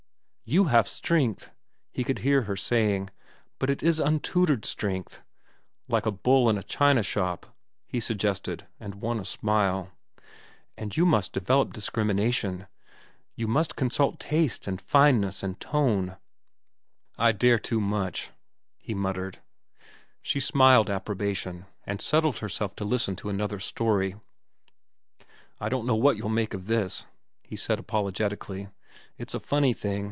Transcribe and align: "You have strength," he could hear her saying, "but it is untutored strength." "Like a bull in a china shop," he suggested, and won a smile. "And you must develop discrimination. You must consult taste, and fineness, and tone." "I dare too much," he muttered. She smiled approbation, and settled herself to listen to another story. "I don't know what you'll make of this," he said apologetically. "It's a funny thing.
"You 0.43 0.65
have 0.65 0.85
strength," 0.85 1.49
he 1.93 2.03
could 2.03 2.19
hear 2.19 2.41
her 2.41 2.57
saying, 2.57 3.09
"but 3.57 3.69
it 3.69 3.81
is 3.81 4.01
untutored 4.01 4.65
strength." 4.65 5.21
"Like 5.87 6.05
a 6.05 6.11
bull 6.11 6.49
in 6.49 6.57
a 6.57 6.63
china 6.63 7.03
shop," 7.03 7.55
he 7.87 8.01
suggested, 8.01 8.67
and 8.77 8.95
won 8.95 9.17
a 9.17 9.23
smile. 9.23 9.91
"And 10.75 10.97
you 10.97 11.05
must 11.05 11.31
develop 11.31 11.71
discrimination. 11.71 12.67
You 13.33 13.47
must 13.47 13.77
consult 13.77 14.19
taste, 14.19 14.67
and 14.67 14.81
fineness, 14.81 15.41
and 15.41 15.57
tone." 15.57 16.17
"I 17.17 17.31
dare 17.31 17.57
too 17.57 17.79
much," 17.79 18.29
he 18.77 18.93
muttered. 18.93 19.39
She 20.21 20.41
smiled 20.41 20.89
approbation, 20.89 21.65
and 21.85 22.01
settled 22.01 22.39
herself 22.39 22.75
to 22.75 22.83
listen 22.83 23.15
to 23.17 23.29
another 23.29 23.61
story. 23.61 24.15
"I 25.61 25.69
don't 25.69 25.85
know 25.85 25.95
what 25.95 26.17
you'll 26.17 26.27
make 26.27 26.53
of 26.53 26.67
this," 26.67 27.05
he 27.41 27.55
said 27.55 27.79
apologetically. 27.79 28.67
"It's 29.17 29.33
a 29.33 29.39
funny 29.39 29.71
thing. 29.71 29.99